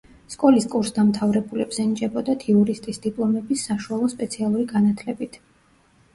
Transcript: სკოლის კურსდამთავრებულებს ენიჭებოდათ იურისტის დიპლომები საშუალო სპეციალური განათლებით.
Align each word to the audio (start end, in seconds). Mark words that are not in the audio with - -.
სკოლის 0.33 0.63
კურსდამთავრებულებს 0.75 1.79
ენიჭებოდათ 1.83 2.47
იურისტის 2.55 3.01
დიპლომები 3.05 3.59
საშუალო 3.67 4.11
სპეციალური 4.17 4.69
განათლებით. 4.75 5.41